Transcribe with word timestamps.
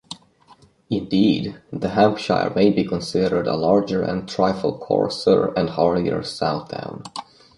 Indeed, 0.89 1.57
the 1.71 1.89
Hampshire 1.89 2.51
may 2.55 2.71
be 2.71 2.83
considered 2.83 3.45
a 3.45 3.55
larger 3.55 4.01
and 4.01 4.27
trifle 4.27 4.79
coarser 4.79 5.53
and 5.55 5.69
hardier 5.69 6.23
Southdown. 6.23 7.03